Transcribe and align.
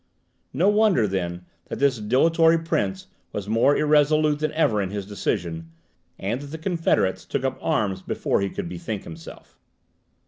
No 0.51 0.67
wonder, 0.67 1.07
then, 1.07 1.45
that 1.65 1.77
this 1.77 1.99
dilatory 1.99 2.57
prince 2.57 3.05
was 3.31 3.47
more 3.47 3.77
irresolute 3.77 4.39
than 4.39 4.51
ever 4.53 4.81
in 4.81 4.89
his 4.89 5.05
decision, 5.05 5.69
and 6.17 6.41
that 6.41 6.47
the 6.47 6.57
confederates 6.57 7.23
took 7.23 7.43
up 7.43 7.59
arms 7.61 8.01
before 8.01 8.41
he 8.41 8.49
could 8.49 8.67
bethink 8.67 9.03
himself. 9.03 9.59